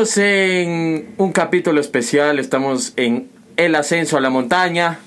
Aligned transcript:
Estamos 0.00 0.16
en 0.16 1.14
un 1.18 1.30
capítulo 1.30 1.78
especial, 1.78 2.38
estamos 2.38 2.94
en 2.96 3.28
el 3.58 3.74
ascenso 3.74 4.16
a 4.16 4.20
la 4.22 4.30
montaña. 4.30 4.98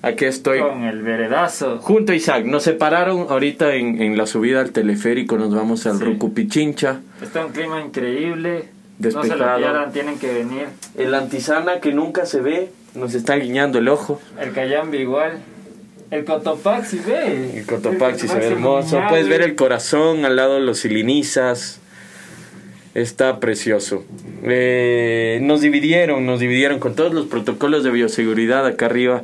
Aquí 0.00 0.24
estoy 0.24 0.60
Con 0.60 0.84
el 0.84 1.02
veredazo. 1.02 1.76
junto 1.82 2.12
a 2.12 2.14
Isaac. 2.14 2.46
Nos 2.46 2.62
separaron 2.62 3.26
ahorita 3.28 3.74
en, 3.74 4.00
en 4.00 4.16
la 4.16 4.26
subida 4.26 4.62
al 4.62 4.70
teleférico, 4.70 5.36
nos 5.36 5.54
vamos 5.54 5.84
al 5.86 5.98
Sí. 5.98 6.04
Rucu 6.04 6.32
Pichincha. 6.32 7.02
Está 7.20 7.44
un 7.44 7.52
clima 7.52 7.82
increíble. 7.82 8.70
No 8.98 9.10
se 9.10 9.18
Despejado. 9.18 9.50
lo 9.50 9.56
pierdan, 9.58 9.92
tienen 9.92 10.18
que 10.18 10.32
venir. 10.32 10.68
El 10.96 11.14
antisana 11.14 11.80
que 11.80 11.92
nunca 11.92 12.24
se 12.24 12.40
ve, 12.40 12.70
nos 12.94 13.12
está 13.12 13.36
guiñando 13.36 13.78
el 13.78 13.88
ojo. 13.88 14.22
El 14.40 14.52
Cayambi 14.52 15.00
igual. 15.00 15.32
El 16.10 16.24
Cotopaxi, 16.24 16.98
ve. 17.00 17.58
El 17.58 17.66
Cotopaxi 17.66 18.26
se 18.26 18.36
ve 18.36 18.40
Cotopaxi 18.40 18.52
hermoso. 18.54 19.02
Puedes 19.10 19.28
ver 19.28 19.42
el 19.42 19.54
corazón 19.54 20.24
al 20.24 20.36
lado 20.36 20.54
de 20.54 20.60
los 20.60 20.78
silinizas. 20.78 21.82
Está 22.94 23.40
precioso. 23.40 24.04
Eh, 24.44 25.40
nos 25.42 25.60
dividieron, 25.60 26.26
nos 26.26 26.38
dividieron 26.38 26.78
con 26.78 26.94
todos 26.94 27.12
los 27.12 27.26
protocolos 27.26 27.82
de 27.82 27.90
bioseguridad 27.90 28.64
acá 28.66 28.86
arriba. 28.86 29.22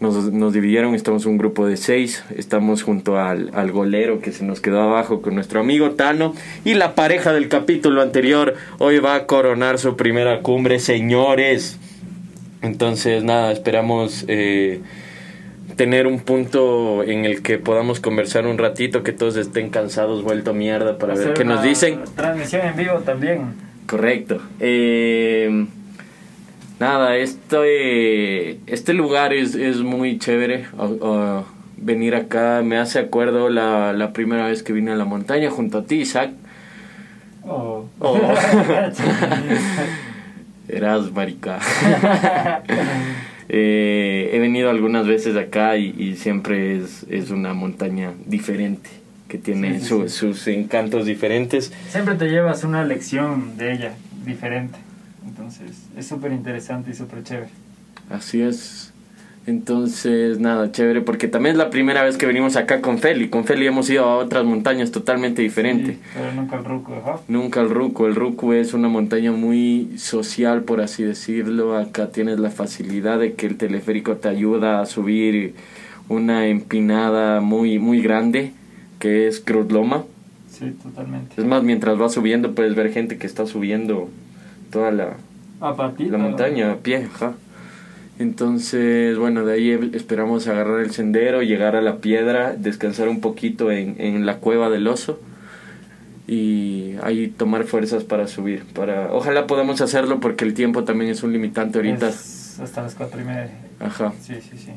Nos, 0.00 0.32
nos 0.32 0.52
dividieron, 0.52 0.94
estamos 0.94 1.24
un 1.24 1.38
grupo 1.38 1.66
de 1.66 1.76
seis. 1.76 2.24
Estamos 2.36 2.82
junto 2.82 3.18
al, 3.18 3.50
al 3.54 3.70
golero 3.70 4.20
que 4.20 4.32
se 4.32 4.44
nos 4.44 4.60
quedó 4.60 4.82
abajo 4.82 5.22
con 5.22 5.36
nuestro 5.36 5.60
amigo 5.60 5.92
Tano. 5.92 6.34
Y 6.64 6.74
la 6.74 6.96
pareja 6.96 7.32
del 7.32 7.48
capítulo 7.48 8.02
anterior 8.02 8.54
hoy 8.78 8.98
va 8.98 9.14
a 9.14 9.26
coronar 9.26 9.78
su 9.78 9.96
primera 9.96 10.40
cumbre, 10.40 10.80
señores. 10.80 11.78
Entonces, 12.62 13.22
nada, 13.22 13.52
esperamos 13.52 14.24
eh, 14.26 14.80
tener 15.76 16.06
un 16.06 16.20
punto 16.20 17.02
en 17.04 17.24
el 17.24 17.42
que 17.42 17.58
podamos 17.58 18.00
conversar 18.00 18.46
un 18.46 18.58
ratito, 18.58 19.02
que 19.02 19.12
todos 19.12 19.36
estén 19.36 19.70
cansados, 19.70 20.22
vuelto 20.22 20.54
mierda, 20.54 20.98
para 20.98 21.14
ver 21.14 21.34
qué 21.34 21.44
nos 21.44 21.62
dicen. 21.62 22.00
Transmisión 22.16 22.66
en 22.66 22.76
vivo 22.76 22.98
también. 23.00 23.54
Correcto. 23.86 24.40
Eh, 24.58 25.66
nada, 26.80 27.16
este, 27.16 28.58
este 28.66 28.94
lugar 28.94 29.32
es, 29.32 29.54
es 29.54 29.82
muy 29.82 30.18
chévere. 30.18 30.66
Venir 31.78 32.14
acá 32.14 32.62
me 32.64 32.78
hace 32.78 32.98
acuerdo 32.98 33.50
la, 33.50 33.92
la 33.92 34.14
primera 34.14 34.46
vez 34.46 34.62
que 34.62 34.72
vine 34.72 34.92
a 34.92 34.96
la 34.96 35.04
montaña 35.04 35.50
junto 35.50 35.78
a 35.78 35.84
ti, 35.84 35.96
Isaac. 35.96 36.30
Oh. 37.44 37.84
Oh. 38.00 38.18
Eras 40.68 41.12
marica. 41.12 41.60
Eh, 43.48 44.05
venido 44.56 44.70
algunas 44.70 45.06
veces 45.06 45.36
acá 45.36 45.76
y, 45.76 45.94
y 45.98 46.16
siempre 46.16 46.78
es, 46.78 47.04
es 47.10 47.30
una 47.30 47.52
montaña 47.52 48.12
diferente, 48.26 48.88
que 49.28 49.36
tiene 49.36 49.80
Sí, 49.80 49.86
su- 49.86 50.08
sí. 50.08 50.16
sus 50.16 50.46
encantos 50.48 51.04
diferentes. 51.04 51.72
Siempre 51.90 52.14
te 52.14 52.28
llevas 52.30 52.64
una 52.64 52.82
lección 52.84 53.56
de 53.58 53.72
ella, 53.74 53.92
diferente. 54.24 54.78
Entonces, 55.26 55.70
es 55.96 56.06
súper 56.06 56.32
interesante 56.32 56.90
y 56.90 56.94
súper 56.94 57.22
chévere. 57.22 57.50
Así 58.08 58.40
es. 58.40 58.92
Entonces, 59.46 60.40
nada, 60.40 60.72
chévere, 60.72 61.02
porque 61.02 61.28
también 61.28 61.52
es 61.52 61.58
la 61.58 61.70
primera 61.70 62.02
vez 62.02 62.16
que 62.16 62.26
venimos 62.26 62.56
acá 62.56 62.80
con 62.80 62.98
Feli. 62.98 63.28
Con 63.28 63.44
Feli 63.44 63.68
hemos 63.68 63.88
ido 63.88 64.04
a 64.04 64.16
otras 64.16 64.44
montañas 64.44 64.90
totalmente 64.90 65.40
diferentes. 65.40 65.96
Sí, 65.96 66.02
pero 66.14 66.32
nunca 66.32 66.56
el 66.56 66.64
ruco, 66.64 66.94
ajá. 66.96 67.20
Nunca 67.28 67.60
el 67.60 67.70
Ruco. 67.70 68.08
El 68.08 68.16
Ruco 68.16 68.52
es 68.54 68.74
una 68.74 68.88
montaña 68.88 69.30
muy 69.30 69.98
social, 69.98 70.64
por 70.64 70.80
así 70.80 71.04
decirlo. 71.04 71.76
Acá 71.76 72.08
tienes 72.08 72.40
la 72.40 72.50
facilidad 72.50 73.20
de 73.20 73.34
que 73.34 73.46
el 73.46 73.56
teleférico 73.56 74.16
te 74.16 74.28
ayuda 74.28 74.80
a 74.80 74.86
subir 74.86 75.54
una 76.08 76.48
empinada 76.48 77.40
muy, 77.40 77.78
muy 77.78 78.00
grande, 78.00 78.52
que 78.98 79.28
es 79.28 79.38
Cruz 79.38 79.70
Loma. 79.70 80.04
Sí, 80.50 80.72
totalmente. 80.82 81.40
Es 81.40 81.46
más, 81.46 81.62
mientras 81.62 81.96
vas 81.98 82.14
subiendo 82.14 82.52
puedes 82.52 82.74
ver 82.74 82.90
gente 82.90 83.16
que 83.16 83.28
está 83.28 83.46
subiendo 83.46 84.08
toda 84.72 84.90
la, 84.90 85.16
A 85.60 85.92
la 85.98 86.18
montaña 86.18 86.72
a 86.72 86.76
pie. 86.78 87.06
Ajá. 87.14 87.34
Entonces, 88.18 89.18
bueno, 89.18 89.44
de 89.44 89.52
ahí 89.54 89.90
esperamos 89.92 90.46
agarrar 90.48 90.80
el 90.80 90.90
sendero, 90.90 91.42
llegar 91.42 91.76
a 91.76 91.82
la 91.82 91.96
piedra, 91.98 92.54
descansar 92.56 93.08
un 93.08 93.20
poquito 93.20 93.70
en, 93.70 93.96
en 93.98 94.24
la 94.24 94.38
cueva 94.38 94.70
del 94.70 94.88
oso 94.88 95.20
y 96.26 96.94
ahí 97.02 97.28
tomar 97.28 97.64
fuerzas 97.64 98.04
para 98.04 98.26
subir. 98.26 98.64
Para, 98.74 99.12
ojalá 99.12 99.46
podamos 99.46 99.80
hacerlo 99.80 100.18
porque 100.20 100.44
el 100.44 100.54
tiempo 100.54 100.84
también 100.84 101.10
es 101.10 101.22
un 101.22 101.32
limitante 101.32 101.78
ahorita. 101.78 102.08
Es 102.08 102.58
hasta 102.60 102.82
las 102.82 102.94
cuatro 102.94 103.20
y 103.20 103.24
media. 103.24 103.50
Ajá. 103.80 104.12
Sí, 104.20 104.34
sí, 104.40 104.56
sí. 104.56 104.70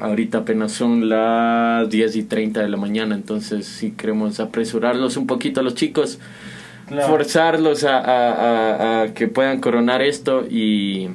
Ahorita 0.00 0.38
apenas 0.38 0.72
son 0.72 1.08
las 1.10 1.88
10 1.90 2.16
y 2.16 2.22
30 2.24 2.60
de 2.62 2.68
la 2.68 2.78
mañana, 2.78 3.14
entonces 3.14 3.66
sí 3.66 3.92
queremos 3.92 4.40
apresurarlos 4.40 5.16
un 5.18 5.26
poquito 5.26 5.60
a 5.60 5.62
los 5.62 5.74
chicos, 5.74 6.18
Claro. 6.88 7.08
forzarlos 7.08 7.84
a, 7.84 7.98
a- 7.98 8.32
a- 8.32 9.02
a 9.02 9.14
que 9.14 9.28
puedan 9.28 9.60
coronar 9.60 10.02
esto 10.02 10.44
y... 10.50 11.08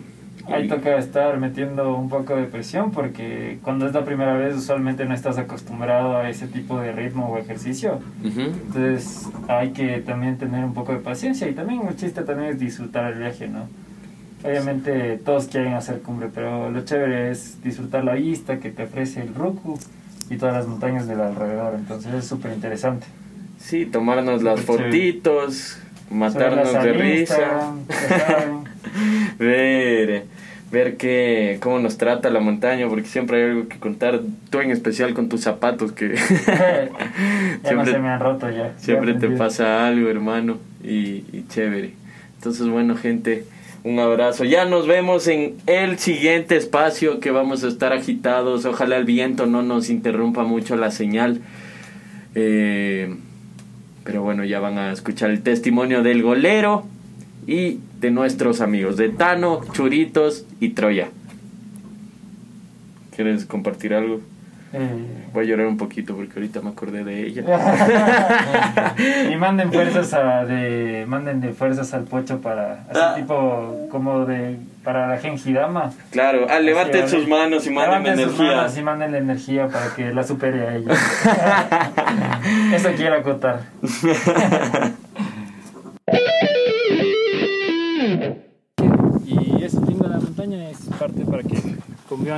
Ahí 0.47 0.67
toca 0.67 0.97
estar 0.97 1.37
metiendo 1.39 1.95
un 1.95 2.09
poco 2.09 2.35
de 2.35 2.43
presión 2.43 2.91
porque 2.91 3.59
cuando 3.61 3.87
es 3.87 3.93
la 3.93 4.05
primera 4.05 4.33
vez 4.37 4.55
usualmente 4.55 5.05
no 5.05 5.13
estás 5.13 5.37
acostumbrado 5.37 6.17
a 6.17 6.29
ese 6.29 6.47
tipo 6.47 6.79
de 6.79 6.91
ritmo 6.91 7.29
o 7.29 7.37
ejercicio. 7.37 7.99
Ujú. 8.23 8.41
Entonces 8.41 9.27
hay 9.47 9.71
que 9.71 9.99
también 9.99 10.37
tener 10.37 10.63
un 10.63 10.73
poco 10.73 10.93
de 10.93 10.99
paciencia 10.99 11.47
y 11.47 11.53
también 11.53 11.87
el 11.87 11.95
chiste 11.95 12.21
también 12.21 12.51
es 12.51 12.59
disfrutar 12.59 13.11
el 13.11 13.19
viaje, 13.19 13.47
¿no? 13.47 13.67
Obviamente 14.43 15.17
todos 15.17 15.47
quieren 15.47 15.73
hacer 15.73 16.01
cumbre, 16.01 16.29
pero 16.33 16.69
lo 16.69 16.85
chévere 16.85 17.31
es 17.31 17.61
disfrutar 17.63 18.03
la 18.03 18.13
vista 18.13 18.59
que 18.59 18.69
te 18.69 18.83
ofrece 18.83 19.21
el 19.21 19.33
Ruku 19.33 19.77
y 20.29 20.37
todas 20.37 20.55
las 20.55 20.67
montañas 20.67 21.07
del 21.07 21.21
alrededor, 21.21 21.73
entonces 21.75 22.13
es 22.13 22.25
súper 22.25 22.53
interesante. 22.53 23.07
Sí, 23.59 23.85
tomarnos 23.85 24.43
las 24.43 24.61
fotitos, 24.61 25.79
matarnos 26.11 26.71
de 26.71 26.93
risa, 26.93 27.73
ver, 29.39 30.25
ver 30.71 30.97
que, 30.97 31.57
cómo 31.61 31.79
nos 31.79 31.97
trata 31.97 32.29
la 32.29 32.39
montaña, 32.39 32.87
porque 32.87 33.07
siempre 33.07 33.37
hay 33.37 33.49
algo 33.51 33.67
que 33.67 33.77
contar, 33.79 34.21
tú 34.49 34.59
en 34.59 34.71
especial 34.71 35.13
con 35.13 35.29
tus 35.29 35.41
zapatos, 35.41 35.91
que 35.91 36.15
ya 37.63 37.73
no 37.73 37.85
se 37.85 37.99
me 37.99 38.09
han 38.09 38.19
roto 38.19 38.49
ya. 38.49 38.73
siempre 38.77 39.13
Ya 39.13 39.19
te 39.19 39.29
pasa 39.31 39.87
algo, 39.87 40.09
hermano, 40.09 40.57
y, 40.83 41.23
y 41.31 41.45
chévere. 41.49 41.93
Entonces, 42.35 42.67
bueno, 42.67 42.95
gente, 42.95 43.45
un 43.83 43.99
abrazo. 43.99 44.43
Ya 44.43 44.65
nos 44.65 44.87
vemos 44.87 45.27
en 45.27 45.55
el 45.65 45.97
siguiente 45.97 46.57
espacio 46.57 47.19
que 47.19 47.31
vamos 47.31 47.63
a 47.63 47.67
estar 47.67 47.93
agitados. 47.93 48.65
Ojalá 48.65 48.97
el 48.97 49.05
viento 49.05 49.45
no 49.45 49.63
nos 49.63 49.89
interrumpa 49.89 50.43
mucho 50.43 50.75
la 50.75 50.91
señal. 50.91 51.41
Eh, 52.35 53.15
pero 54.03 54.21
bueno, 54.21 54.43
ya 54.43 54.59
van 54.59 54.77
a 54.77 54.91
escuchar 54.91 55.31
el 55.31 55.41
testimonio 55.41 56.03
del 56.03 56.21
golero 56.21 56.85
y 57.47 57.79
de 57.99 58.11
nuestros 58.11 58.61
amigos 58.61 58.97
de 58.97 59.09
Tano, 59.09 59.61
Churitos 59.73 60.45
y 60.59 60.69
Troya. 60.69 61.09
¿Quieres 63.15 63.45
compartir 63.45 63.93
algo? 63.93 64.21
Eh, 64.73 64.89
Voy 65.33 65.45
a 65.45 65.47
llorar 65.49 65.67
un 65.67 65.77
poquito 65.77 66.13
porque 66.15 66.33
ahorita 66.35 66.61
me 66.61 66.69
acordé 66.69 67.03
de 67.03 67.25
ella. 67.25 67.43
y 69.31 69.35
manden 69.37 69.71
fuerzas 69.71 70.13
a 70.13 70.45
de 70.45 71.05
manden 71.07 71.39
de 71.41 71.53
fuerzas 71.53 71.93
al 71.93 72.03
pocho 72.03 72.41
para 72.41 72.83
así 72.89 72.99
Ah. 73.01 73.13
tipo 73.15 73.87
como 73.89 74.25
de 74.25 74.57
para 74.83 75.07
la 75.07 75.17
Gengidama. 75.17 75.91
Claro, 76.11 76.47
ah, 76.49 76.59
levanten 76.59 77.03
Así, 77.03 77.15
sus 77.17 77.27
manos 77.27 77.65
y 77.65 77.69
manden 77.71 78.03
levanten 78.03 78.25
sus 78.29 78.39
energía. 78.39 78.57
manos 78.57 78.77
y 78.77 78.81
manden 78.83 79.11
la 79.13 79.17
energía 79.19 79.67
para 79.69 79.95
que 79.95 80.13
la 80.13 80.23
supere 80.23 80.67
a 80.67 80.75
ella. 80.75 80.93
Eso 82.75 82.89
quiero 82.95 83.15
acotar. 83.15 83.61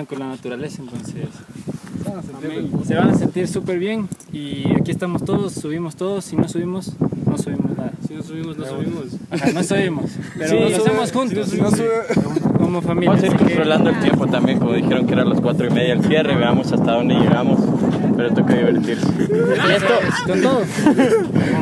con 0.05 0.19
la 0.19 0.27
naturaleza, 0.29 0.81
entonces 0.81 1.15
se 2.87 2.95
van 2.95 3.09
a 3.09 3.15
sentir 3.15 3.47
súper 3.47 3.77
bien 3.79 4.07
y 4.31 4.63
aquí 4.79 4.91
estamos 4.91 5.23
todos, 5.23 5.53
subimos 5.53 5.95
todos, 5.95 6.25
si 6.25 6.35
no 6.35 6.47
subimos, 6.47 6.93
no 7.25 7.37
subimos 7.37 7.77
nada. 7.77 7.91
Si 8.07 8.13
no 8.15 8.23
subimos, 8.23 8.57
no 8.57 8.65
subimos. 8.65 9.03
Ajá, 9.29 9.51
no 9.53 9.63
subimos, 9.63 10.11
pero 10.37 10.49
Sí, 10.49 10.55
lo 10.59 10.77
hacemos 10.83 11.11
juntos, 11.11 11.49
si 11.49 11.61
no 11.61 11.69
sube- 11.69 12.57
como 12.57 12.81
familia. 12.81 13.11
Vamos 13.11 13.23
a 13.23 13.27
ir 13.27 13.31
que- 13.33 13.43
controlando 13.45 13.89
el 13.91 13.99
tiempo 13.99 14.27
también, 14.27 14.59
como 14.59 14.73
dijeron 14.73 15.05
que 15.05 15.13
eran 15.13 15.29
las 15.29 15.39
cuatro 15.41 15.67
y 15.67 15.69
media 15.69 15.93
el 15.93 16.03
cierre, 16.03 16.35
veamos 16.35 16.71
hasta 16.71 16.91
dónde 16.93 17.15
llegamos, 17.15 17.59
pero 18.17 18.33
toca 18.33 18.55
divertirse. 18.55 19.07
Y 19.19 19.71
esto, 19.71 19.93
con 20.27 20.41
todo. 20.41 20.61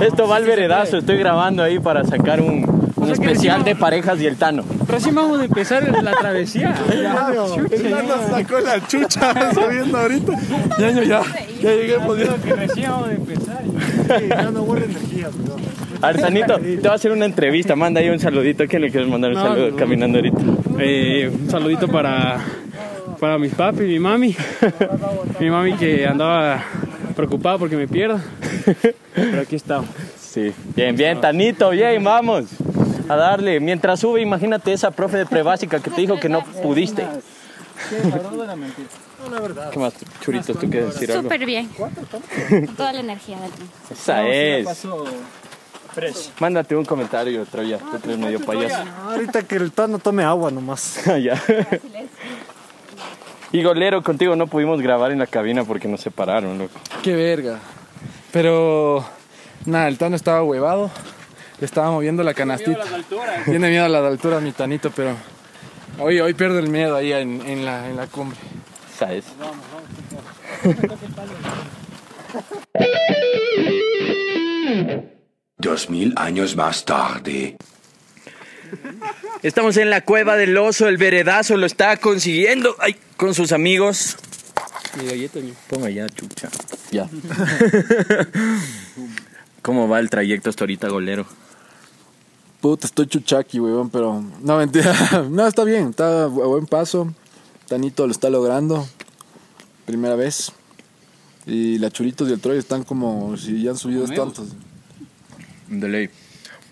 esto 0.06 0.28
va 0.28 0.38
al 0.38 0.45
veredazo, 0.45 0.98
estoy 0.98 1.18
grabando 1.18 1.63
ahí 1.63 1.80
para 1.80 2.06
sacar 2.06 2.42
un, 2.42 2.63
un 3.07 3.13
especial 3.13 3.63
de 3.63 3.75
parejas 3.75 4.19
y 4.21 4.27
el 4.27 4.36
Tano. 4.38 4.63
Recién 4.88 5.15
vamos 5.15 5.39
a 5.39 5.45
empezar 5.45 6.04
la 6.04 6.12
travesía. 6.12 6.75
El 6.92 7.04
nano 7.04 7.48
sacó 8.30 8.59
la 8.59 8.86
chucha 8.88 9.54
subiendo 9.54 9.98
ahorita. 9.98 10.33
Ñaño, 10.80 11.04
ya, 11.04 11.21
ya 11.62 11.71
lleguemos. 11.71 12.18
Ya. 12.18 12.36
que 12.36 12.54
recién 12.54 12.92
vamos 12.92 13.09
a 13.09 13.12
empezar. 13.13 13.63
Ya 14.27 14.51
no 14.51 14.77
energía. 14.77 15.30
Arsanito, 16.01 16.59
te 16.59 16.77
va 16.88 16.92
a 16.92 16.95
hacer 16.95 17.12
una 17.12 17.25
entrevista, 17.25 17.75
manda 17.75 18.00
ahí 18.00 18.09
un 18.09 18.19
saludito, 18.19 18.63
¿a 18.63 18.68
quién 18.68 18.83
le 18.83 18.92
quieres 18.92 19.09
mandar 19.09 19.31
un 19.31 19.38
No, 19.38 19.44
saludo 19.44 19.71
no. 19.71 19.75
caminando 19.75 20.18
ahorita? 20.19 20.38
Eh, 20.80 21.31
un 21.33 21.50
saludito 21.50 21.88
para, 21.88 22.39
para 23.19 23.39
mis 23.39 23.54
papi 23.54 23.83
y 23.83 23.88
mi 23.88 24.00
mami. 24.00 24.36
Mi 25.39 25.50
mami 25.50 25.74
que 25.74 26.06
andaba 26.06 26.63
preocupada 27.15 27.57
porque 27.57 27.75
me 27.75 27.88
pierdo. 27.88 28.19
Pero 29.15 29.42
aquí 29.42 29.56
estamos. 29.56 29.89
Sí, 30.19 30.54
bien, 30.75 30.95
bien, 30.95 31.19
Tanito, 31.19 31.71
bien, 31.71 32.04
vamos. 32.04 32.45
A 33.09 33.15
darle. 33.15 33.59
Mientras 33.59 34.00
sube, 34.00 34.21
imagínate 34.21 34.74
esa 34.74 34.92
profe 34.92 35.18
de 35.18 35.25
prebásica 35.25 35.80
que 35.80 35.89
te 35.89 36.01
dijo 36.01 36.19
que 36.19 36.30
no 36.30 36.44
pudiste. 36.44 37.07
¿Qué 39.71 39.80
más, 39.80 39.94
Churito? 40.21 40.54
¿Tú 40.54 40.69
quieres 40.69 40.94
decir 40.94 41.12
algo? 41.12 41.24
Súper 41.24 41.45
bien. 41.45 41.69
Toda 42.75 42.94
la 42.94 43.00
energía 43.00 43.39
del 43.39 43.51
mundo. 43.51 43.65
Esa 43.92 44.27
es. 44.27 44.88
Mándate 46.39 46.75
un 46.75 46.86
comentario, 46.86 47.45
Troya. 47.45 47.80
Tú 47.80 47.98
eres 48.04 48.18
medio 48.18 48.39
payaso. 48.39 48.83
Ahorita 49.09 49.44
que 49.44 49.56
el 49.56 49.71
tono 49.71 50.00
tome 50.00 50.24
agua 50.24 50.51
nomás. 50.51 51.04
ya. 51.24 51.42
Y 53.51 53.63
Golero, 53.63 54.04
contigo 54.04 54.36
no 54.36 54.48
pudimos 54.48 54.81
grabar 54.81 55.12
en 55.12 55.19
la 55.19 55.27
cabina 55.27 55.63
porque 55.63 55.88
nos 55.88 56.01
separaron, 56.01 56.57
loco. 56.57 56.80
Qué 57.01 57.15
verga. 57.15 57.59
Pero 58.31 59.06
nada, 59.65 59.88
el 59.88 59.98
Tano 59.98 60.15
estaba 60.15 60.44
huevado. 60.44 60.92
Le 61.59 61.65
estaba 61.65 61.92
moviendo 61.92 62.24
la 62.24 62.33
canastita. 62.33 62.83
Tiene 63.45 63.69
miedo 63.69 63.86
a 63.86 63.89
las 63.89 64.04
alturas, 64.04 64.42
mi 64.42 64.51
Tanito, 64.51 64.92
pero 64.92 65.15
hoy, 66.00 66.19
hoy 66.19 66.33
pierde 66.33 66.59
el 66.59 66.69
miedo 66.69 66.95
ahí 66.95 67.13
en, 67.13 67.42
en 67.42 67.65
la, 67.65 67.89
en 67.89 67.95
la 67.95 68.07
cumbre. 68.07 68.38
Esa 68.94 69.13
es. 69.13 69.25
Dos 75.57 75.89
mil 75.89 76.13
años 76.15 76.56
más 76.56 76.86
tarde. 76.86 77.57
Estamos 79.42 79.77
en 79.77 79.89
la 79.89 80.01
cueva 80.01 80.36
del 80.36 80.57
oso, 80.57 80.88
el 80.88 80.98
veredazo 80.98 81.57
lo 81.57 81.65
está 81.65 81.98
consiguiendo 81.98 82.75
ay, 82.80 82.95
con 83.15 83.33
sus 83.33 83.51
amigos. 83.51 84.18
Mi 85.00 85.07
galleta, 85.07 85.39
mi. 85.39 85.54
Ponga 85.68 85.89
ya, 85.89 86.07
chucha. 86.09 86.50
Ya. 86.92 87.09
¿Cómo 89.62 89.88
va 89.88 90.00
el 90.00 90.09
trayecto 90.09 90.50
hasta 90.50 90.63
ahorita, 90.63 90.89
golero? 90.89 91.25
Puta, 92.62 92.88
estoy 92.88 93.07
chuchaqui, 93.07 93.59
huevón, 93.59 93.89
pero 93.89 94.24
no, 94.42 94.57
mentira. 94.57 94.94
No, 95.30 95.45
está 95.45 95.63
bien, 95.63 95.89
está 95.89 96.24
a 96.24 96.27
buen 96.27 96.65
paso. 96.65 97.13
Tanito 97.68 98.06
lo 98.06 98.12
está 98.12 98.30
logrando. 98.30 98.88
Primera 99.86 100.15
vez. 100.15 100.51
Y 101.45 101.77
la 101.77 101.92
Churitos 101.92 102.30
y 102.30 102.33
el 102.33 102.42
Troy 102.42 102.57
están 102.57 102.83
como 102.83 103.38
si 103.38 103.62
ya 103.62 103.71
han 103.71 103.77
subido 103.77 104.06
tantos. 104.07 104.50
De 105.68 105.88
ley. 105.88 106.09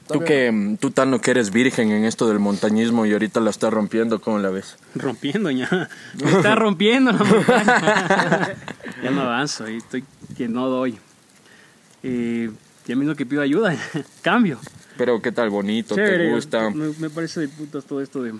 Tú 0.08 0.20
que, 0.20 0.52
mm, 0.52 0.78
tú 0.78 0.92
Tano, 0.92 1.20
que 1.20 1.32
eres 1.32 1.52
virgen 1.52 1.92
en 1.92 2.06
esto 2.06 2.28
del 2.28 2.40
montañismo 2.40 3.06
y 3.06 3.14
ahorita 3.14 3.40
la 3.40 3.50
estás 3.50 3.74
rompiendo, 3.74 4.22
¿cómo 4.22 4.38
la 4.38 4.50
ves? 4.50 4.78
Rompiendo 4.94 5.50
ya. 5.50 5.90
Me 6.22 6.32
está 6.32 6.56
rompiendo 6.56 7.12
la 7.12 7.24
montaña. 7.24 8.56
ya 9.04 9.12
no 9.12 9.22
avanzo 9.22 9.68
y 9.70 9.78
estoy 9.78 10.04
que 10.38 10.48
no 10.48 10.68
doy. 10.68 11.00
Eh, 12.04 12.52
ya 12.88 12.96
mismo 12.96 13.16
que 13.16 13.26
pido 13.26 13.42
ayuda, 13.42 13.76
cambio. 14.22 14.60
Pero 14.98 15.22
qué 15.22 15.32
tal 15.32 15.50
bonito, 15.50 15.96
te 15.96 16.32
gusta. 16.32 16.70
Me, 16.70 16.90
me 17.00 17.10
parece 17.10 17.42
de 17.42 17.48
putas 17.50 17.84
todo 17.86 18.02
esto 18.02 18.24
de 18.24 18.34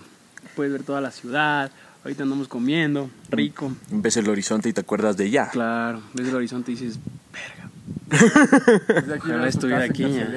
puedes 0.54 0.72
ver 0.72 0.82
toda 0.82 1.00
la 1.00 1.10
ciudad. 1.10 1.70
Ahorita 2.02 2.22
andamos 2.22 2.46
comiendo, 2.48 3.10
rico. 3.30 3.72
Ves 3.90 4.16
el 4.16 4.28
horizonte 4.28 4.68
y 4.68 4.72
te 4.72 4.80
acuerdas 4.80 5.16
de 5.16 5.28
ya. 5.28 5.50
Claro, 5.50 6.02
ves 6.14 6.28
el 6.28 6.36
horizonte 6.36 6.70
y 6.72 6.76
dices, 6.76 6.98
verga. 7.32 7.68
Ojalá 9.18 9.48
estuviera 9.48 9.84
aquí. 9.84 10.04
ya. 10.04 10.28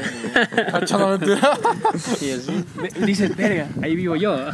Y 2.21 2.31
así, 2.31 2.65
dices, 3.05 3.35
verga, 3.35 3.69
ahí 3.83 3.95
vivo 3.95 4.15
yo. 4.15 4.35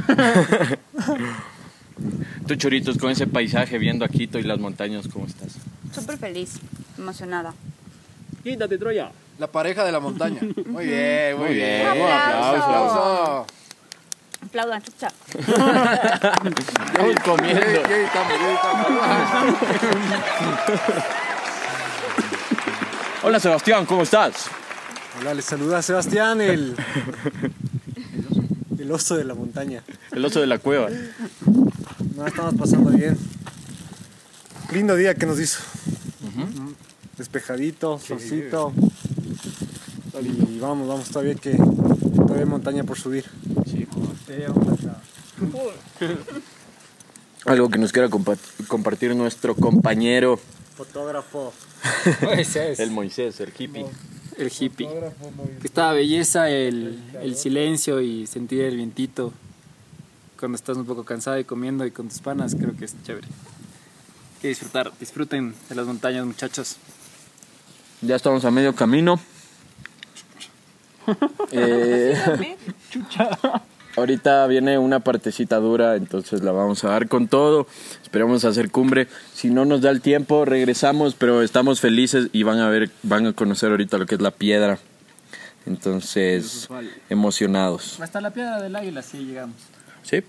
Tú, 2.48 2.56
Churitos, 2.56 2.98
con 2.98 3.10
ese 3.12 3.25
paisaje 3.28 3.78
viendo 3.78 4.04
a 4.04 4.10
Quito 4.10 4.38
y 4.38 4.44
las 4.44 4.60
montañas, 4.60 5.07
¿cómo 5.07 5.25
estás? 5.25 5.54
Súper 5.94 6.18
feliz, 6.18 6.60
emocionada. 6.98 7.54
Quítate, 8.44 8.78
Troya. 8.78 9.12
La 9.38 9.48
pareja 9.48 9.84
de 9.84 9.92
la 9.92 10.00
montaña. 10.00 10.40
Muy 10.66 10.86
bien, 10.86 11.38
muy, 11.38 11.48
Muy 11.48 11.56
bien. 11.56 11.94
bien. 11.94 12.08
Aplauso. 12.08 12.64
aplauso. 12.64 13.46
Aplaudan, 14.46 14.82
chucha. 14.84 15.08
Estamos 15.38 17.16
comiendo. 17.26 17.82
Hola, 23.24 23.40
Sebastián, 23.40 23.86
¿cómo 23.86 24.04
estás? 24.04 24.46
Hola, 25.20 25.34
les 25.34 25.46
saluda 25.46 25.81
Sebastián, 25.81 26.42
el. 26.42 26.76
El 28.78 28.92
oso 28.92 29.16
de 29.16 29.24
la 29.24 29.34
montaña. 29.34 29.81
El 30.12 30.24
oso 30.26 30.42
de 30.42 30.46
la 30.46 30.60
cueva. 30.60 30.90
No, 32.16 32.28
estamos 32.28 32.54
pasando 32.54 32.92
bien. 32.92 33.18
Lindo 34.72 34.96
día 34.96 35.16
que 35.16 35.26
nos 35.26 35.40
hizo. 35.40 35.64
Despejadito, 37.18 37.98
solcito. 37.98 38.74
Y 40.22 40.60
vamos, 40.60 40.88
vamos, 40.88 41.10
todavía 41.10 41.36
que. 41.36 41.51
Todavía 41.56 42.44
hay 42.44 42.45
montaña 42.45 42.83
por 42.83 42.98
subir. 42.98 43.25
Algo 47.45 47.69
que 47.69 47.77
nos 47.77 47.92
quiera 47.92 48.10
compa- 48.10 48.38
compartir 48.68 49.16
nuestro 49.16 49.56
compañero, 49.56 50.39
Fotógrafo. 50.75 51.54
el 52.80 52.92
Moisés, 52.92 53.39
el 53.39 53.54
hippie. 53.57 53.86
el 54.38 54.51
hippie. 54.60 54.89
Esta 55.63 55.92
belleza, 55.92 56.50
el, 56.50 57.00
el 57.21 57.36
silencio 57.36 58.01
y 58.01 58.25
sentir 58.28 58.62
el 58.62 58.78
vientito 58.78 59.31
cuando 60.39 60.56
estás 60.56 60.78
un 60.78 60.86
poco 60.86 61.04
cansado 61.04 61.38
y 61.39 61.44
comiendo 61.44 61.86
y 61.86 61.92
con 61.92 62.10
tus 62.10 62.19
panas, 62.19 62.56
creo 62.56 62.75
que 62.75 62.86
es 62.86 62.95
chévere. 63.06 63.28
Hay 63.28 64.42
que 64.42 64.48
disfrutar, 64.50 64.92
disfruten 65.00 65.54
de 65.69 65.75
las 65.75 65.86
montañas, 65.86 66.25
muchachos. 66.25 66.78
Ya 68.06 68.16
estamos 68.16 68.46
a 68.46 68.52
medio 68.52 68.75
camino. 68.75 69.19
Eh, 71.52 72.16
ahorita 73.95 74.47
viene 74.47 74.80
una 74.80 75.02
partecita 75.02 75.57
dura, 75.57 75.95
entonces 75.95 76.42
la 76.42 76.52
vamos 76.52 76.83
a 76.83 76.90
dar 76.90 77.07
con 77.07 77.28
todo. 77.28 77.68
Esperamos 78.02 78.44
hacer 78.44 78.71
cumbre. 78.71 79.07
Si 79.33 79.52
no 79.52 79.66
nos 79.66 79.81
da 79.81 79.92
el 79.92 80.02
tiempo, 80.02 80.45
regresamos, 80.45 81.14
pero 81.14 81.44
estamos 81.44 81.80
felices 81.80 82.30
y 82.33 82.42
van 82.42 82.57
a 82.57 82.69
ver, 82.69 82.90
van 83.04 83.28
a 83.28 83.33
conocer 83.33 83.69
ahorita 83.69 84.00
lo 84.00 84.07
que 84.07 84.16
es 84.16 84.21
la 84.21 84.31
piedra. 84.31 84.80
Entonces, 85.68 86.68
emocionados. 87.09 88.02
Hasta 88.02 88.19
la 88.19 88.31
piedra 88.31 88.59
del 88.59 88.76
águila, 88.76 89.04
sí 89.04 89.19
llegamos. 89.19 89.57
¿Sí? 90.02 90.24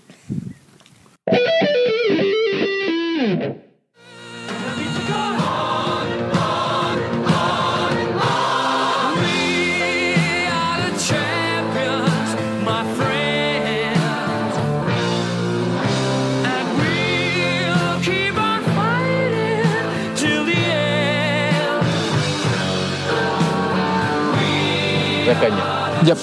Caña. 25.33 25.63
Ya. 26.03 26.15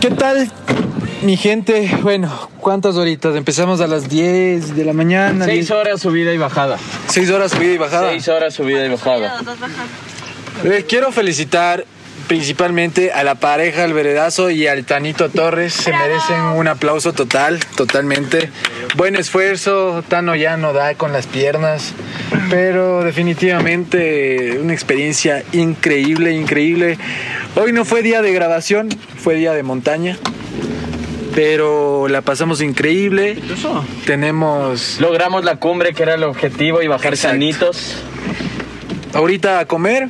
¿Qué 0.00 0.10
tal, 0.10 0.50
mi 1.22 1.36
gente? 1.36 1.90
Bueno, 2.02 2.50
¿cuántas 2.58 2.96
horitas? 2.96 3.36
Empezamos 3.36 3.80
a 3.80 3.86
las 3.86 4.08
10 4.08 4.74
de 4.74 4.84
la 4.84 4.92
mañana. 4.92 5.44
Seis 5.44 5.68
10, 5.68 5.70
horas 5.70 6.00
subida 6.00 6.32
y 6.32 6.38
bajada. 6.38 6.78
seis 7.08 7.30
horas 7.30 7.52
subida 7.52 7.72
y 7.72 7.78
bajada. 7.78 8.10
Seis 8.10 8.28
horas 8.28 8.54
subida 8.54 8.84
y 8.84 8.88
bajada. 8.88 9.40
Eh, 10.64 10.84
quiero 10.88 11.12
felicitar 11.12 11.84
principalmente 12.28 13.12
a 13.12 13.24
la 13.24 13.34
pareja, 13.34 13.84
al 13.84 13.92
veredazo 13.92 14.50
y 14.50 14.66
al 14.66 14.84
Tanito 14.84 15.28
Torres. 15.28 15.74
Se 15.74 15.92
merecen 15.92 16.40
un 16.40 16.68
aplauso 16.68 17.12
total, 17.12 17.60
totalmente. 17.76 18.50
Buen 18.96 19.16
esfuerzo, 19.16 20.02
Tano 20.08 20.34
ya 20.34 20.56
no 20.56 20.72
da 20.72 20.94
con 20.94 21.12
las 21.12 21.26
piernas, 21.26 21.92
pero 22.50 23.02
definitivamente 23.04 24.58
una 24.60 24.72
experiencia 24.72 25.42
increíble, 25.52 26.32
increíble. 26.32 26.98
Hoy 27.54 27.72
no 27.72 27.84
fue 27.84 28.02
día 28.02 28.22
de 28.22 28.32
grabación, 28.32 28.88
fue 29.16 29.34
día 29.34 29.52
de 29.52 29.62
montaña. 29.62 30.16
Pero 31.34 32.08
la 32.08 32.20
pasamos 32.22 32.60
increíble. 32.60 33.38
Tenemos 34.06 34.98
Logramos 35.00 35.44
la 35.44 35.56
cumbre 35.56 35.94
que 35.94 36.02
era 36.02 36.14
el 36.14 36.24
objetivo 36.24 36.82
y 36.82 36.88
bajar 36.88 37.14
Exacto. 37.14 37.34
sanitos. 37.34 37.96
ahorita 39.14 39.58
a 39.58 39.66
comer 39.66 40.08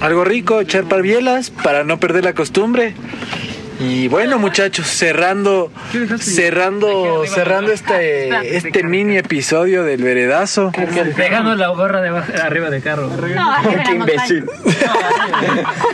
algo 0.00 0.24
rico, 0.24 0.60
echar 0.60 0.84
bielas 1.02 1.50
para 1.50 1.84
no 1.84 1.98
perder 1.98 2.24
la 2.24 2.32
costumbre. 2.34 2.94
Y 3.80 4.08
bueno, 4.08 4.38
muchachos, 4.40 4.88
cerrando 4.88 5.70
cerrando 6.18 7.24
cerrando 7.26 7.70
este 7.70 8.56
este 8.56 8.82
mini 8.82 9.16
episodio 9.18 9.84
del 9.84 10.02
veredazo. 10.02 10.72
Pegando 11.16 11.54
la 11.54 11.68
gorra 11.68 12.00
de 12.00 12.08
arriba 12.40 12.70
del 12.70 12.82
carro. 12.82 13.08
No, 13.08 13.26
la 13.28 13.60
montaña. 13.94 14.04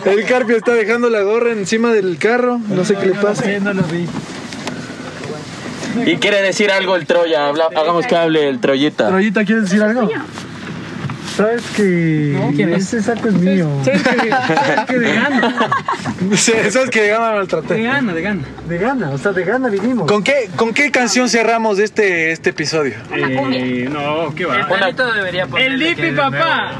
El 0.07 0.25
Carpio 0.25 0.57
está 0.57 0.73
dejando 0.73 1.11
la 1.11 1.21
gorra 1.23 1.53
encima 1.53 1.93
del 1.93 2.17
carro, 2.19 2.59
no 2.69 2.85
sé 2.87 2.95
qué 2.97 3.07
le 3.07 3.14
pasa. 3.14 3.45
Y 6.07 6.17
quiere 6.17 6.41
decir 6.43 6.71
algo 6.71 6.97
el 6.97 7.07
Troya. 7.07 7.49
Habla- 7.49 7.69
hagamos 7.76 8.07
que 8.07 8.17
hable 8.17 8.49
el 8.49 8.61
Troyita. 8.61 9.09
Troyita, 9.09 9.45
¿quieres 9.45 9.64
decir 9.64 9.83
algo? 9.83 10.09
Sabes 11.37 11.62
que 11.76 12.38
¿quién 12.55 12.73
es? 12.75 12.85
ese 12.85 13.03
saco 13.03 13.29
es 13.29 13.35
mío. 13.35 13.69
¿Sabes 13.85 14.03
que, 14.03 14.31
sabes 14.31 14.87
que 14.87 14.99
de 14.99 15.14
gana? 15.14 15.71
Sabes 16.37 16.91
que 16.91 17.00
llegamos 17.00 17.29
a 17.29 17.35
maltratar. 17.35 17.76
De 17.76 17.83
gana, 17.83 18.14
de 18.14 18.23
gana. 18.23 18.43
De 18.69 18.79
gana, 18.79 19.11
o 19.11 19.19
sea, 19.19 19.33
de 19.33 19.45
gana 19.45 19.69
vinimos. 19.69 20.07
¿Con 20.07 20.23
qué, 20.23 20.49
¿Con 20.55 20.73
qué 20.73 20.93
canción 20.93 21.29
cerramos 21.29 21.81
este, 21.81 22.31
este 22.31 22.50
episodio? 22.50 22.95
Eh, 23.12 23.88
no, 23.91 24.33
qué 24.35 24.45
va. 24.47 24.69
Tanito 24.69 25.12
debería 25.12 25.49
El 25.59 25.79
Dipi, 25.79 26.12
papá. 26.12 26.73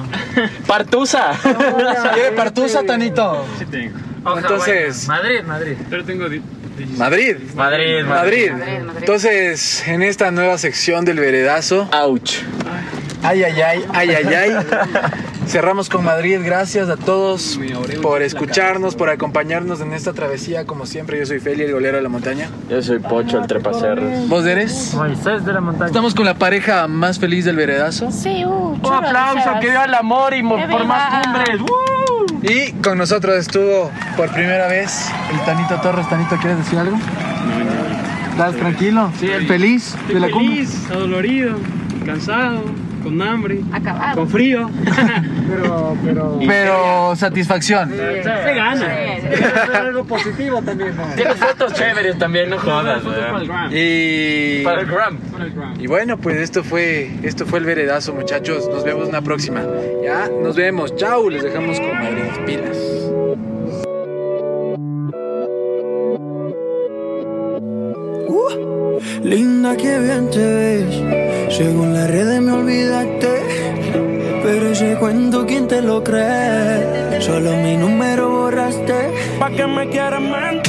Partusa. 0.67 1.33
¿Quiere 2.15 2.33
partusa, 2.33 2.85
Tanito? 2.85 3.45
Sí 3.59 3.67
tengo. 3.67 3.99
Entonces, 4.37 5.09
Madrid, 5.09 5.43
Madrid. 5.45 5.75
Pero 5.91 6.05
tengo... 6.05 6.27
Madrid. 6.97 7.37
Madrid, 7.55 8.05
Madrid. 8.05 8.51
Entonces, 8.99 9.87
en 9.87 10.03
esta 10.03 10.31
nueva 10.31 10.59
sección 10.59 11.05
del 11.05 11.19
veredazo, 11.19 11.89
Ouch. 11.93 12.39
Ay, 13.25 13.43
ay, 13.43 13.61
ay, 13.61 13.85
ay, 13.93 14.11
ay, 14.11 14.35
ay. 14.35 14.67
Cerramos 15.47 15.89
con 15.89 16.05
Madrid. 16.05 16.41
Gracias 16.43 16.89
a 16.89 16.97
todos 16.97 17.59
por 18.03 18.23
escucharnos, 18.23 18.95
por 18.95 19.11
acompañarnos 19.11 19.81
en 19.81 19.93
esta 19.93 20.13
travesía. 20.13 20.65
Como 20.65 20.87
siempre, 20.87 21.19
yo 21.19 21.27
soy 21.27 21.41
Feli, 21.41 21.65
el 21.65 21.73
golero 21.73 21.97
de 21.97 22.03
la 22.03 22.09
montaña. 22.09 22.49
Yo 22.71 22.83
soy 22.83 22.99
Pocho, 22.99 23.41
el 23.41 23.47
trepacerros. 23.47 24.29
¿Vos 24.29 24.47
eres? 24.47 24.95
Moisés 24.95 25.45
de 25.45 25.53
la 25.53 25.61
montaña. 25.61 25.87
Estamos 25.87 26.15
con 26.15 26.25
la 26.25 26.35
pareja 26.35 26.87
más 26.89 27.19
feliz 27.19 27.45
del 27.45 27.57
veredazo. 27.57 28.11
Sí, 28.11 28.45
uh, 28.45 28.79
Un 28.83 28.93
aplauso, 28.93 29.51
que 29.61 29.69
viva 29.69 29.85
el 29.85 29.95
amor 29.95 30.35
y 30.35 30.43
por 30.43 30.85
más 30.87 31.27
cumbres. 31.27 31.61
¡Woo! 31.61 32.41
Y 32.43 32.73
con 32.83 32.99
nosotros 32.99 33.37
estuvo 33.37 33.91
por 34.17 34.31
primera 34.33 34.67
vez 34.69 35.11
el 35.33 35.41
Tanito 35.45 35.81
Torres. 35.81 36.09
Tanito, 36.09 36.37
¿quieres 36.37 36.59
decir 36.59 36.79
algo? 36.79 36.99
¿Estás 38.31 38.57
tranquilo? 38.57 39.11
¿Feliz 39.47 39.95
de 40.09 40.21
la 40.21 40.31
cumbre? 40.31 40.57
Feliz, 40.57 40.91
adolorido, 40.91 41.57
cansado, 42.05 42.65
con 43.05 43.23
hambre, 43.23 43.61
Acabado. 43.73 44.17
con 44.17 44.29
frío. 44.29 44.71
Pero, 45.47 45.95
pero. 46.03 46.39
Pero 46.47 47.17
satisfacción. 47.17 47.91
Se 47.91 48.23
gana. 48.55 48.87
algo 49.75 50.05
positivo 50.05 50.63
también, 50.63 50.97
¿no? 50.97 51.05
Tienes 51.15 51.37
fotos 51.37 51.75
chéveres 51.75 52.19
también, 52.19 52.49
no 52.49 52.59
jodas. 52.59 53.03
Para 53.03 53.17
el 53.19 53.21
¿verdad? 53.23 53.45
gram. 53.47 53.71
Y, 53.73 54.65
Para 54.65 54.81
el 54.81 54.87
gram. 54.87 55.19
Para 55.19 55.45
el 55.45 55.53
gram. 55.53 55.75
y 55.79 55.87
bueno, 55.87 56.17
pues 56.17 56.39
esto 56.39 56.65
fue, 56.65 57.11
esto 57.23 57.45
fue 57.45 57.59
el 57.59 57.67
veredazo, 57.67 58.15
muchachos. 58.15 58.69
Nos 58.71 58.85
vemos 58.85 59.07
una 59.09 59.21
próxima. 59.21 59.63
Ya, 60.03 60.31
nos 60.43 60.57
vemos. 60.57 60.97
Chau, 60.97 61.29
les 61.29 61.43
dejamos 61.43 61.79
con 61.79 61.93
Madrid. 61.93 62.25
Pilas. 62.47 62.79
Linda, 69.23 69.77
que 69.77 69.99
bien 70.01 70.31
te 70.31 70.39
ves. 70.39 71.24
Según 71.57 71.95
las 71.95 72.11
redes 72.11 72.41
me 72.41 72.51
olvidaste. 72.51 73.31
Pero 74.43 74.71
ese 74.73 74.97
cuento, 74.97 75.47
¿quién 75.47 75.69
te 75.69 75.81
lo 75.81 76.03
cree? 76.03 77.21
Solo 77.21 77.57
mi 77.59 77.77
número 77.77 78.29
borraste. 78.29 79.13
¿Pa' 79.39 79.51
que 79.51 79.65
me 79.65 79.89
quieras 79.89 80.21
mentir? 80.21 80.64